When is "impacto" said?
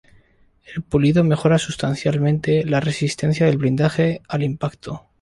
4.41-5.05